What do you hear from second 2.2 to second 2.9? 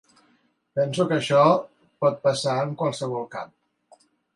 passar en